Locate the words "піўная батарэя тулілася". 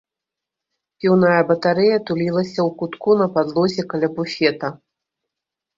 1.03-2.49